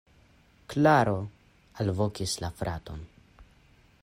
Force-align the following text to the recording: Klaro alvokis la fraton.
Klaro 0.73 1.13
alvokis 1.83 2.35
la 2.47 2.53
fraton. 2.63 3.09